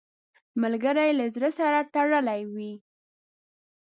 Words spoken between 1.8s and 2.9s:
تړلی وي